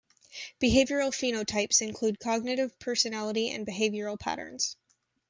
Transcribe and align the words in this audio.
Behavioral 0.59 1.13
phenotypes 1.13 1.79
include 1.79 2.19
cognitive, 2.19 2.79
personality, 2.79 3.51
and 3.51 3.67
behavioral 3.67 4.19
patterns. 4.19 4.75